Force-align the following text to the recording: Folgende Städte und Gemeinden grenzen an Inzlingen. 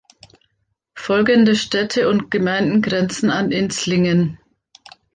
Folgende 0.95 1.55
Städte 1.55 2.09
und 2.09 2.31
Gemeinden 2.31 2.81
grenzen 2.81 3.29
an 3.29 3.51
Inzlingen. 3.51 4.39